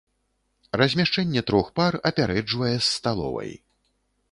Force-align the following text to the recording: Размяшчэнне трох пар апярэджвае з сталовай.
Размяшчэнне 0.81 1.43
трох 1.51 1.69
пар 1.81 1.99
апярэджвае 2.11 2.73
з 2.79 2.83
сталовай. 2.97 3.51